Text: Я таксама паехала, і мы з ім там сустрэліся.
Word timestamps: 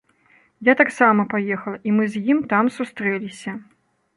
Я 0.69 0.73
таксама 0.79 1.25
паехала, 1.33 1.77
і 1.91 1.93
мы 1.99 2.03
з 2.15 2.25
ім 2.35 2.39
там 2.55 2.73
сустрэліся. 2.79 3.51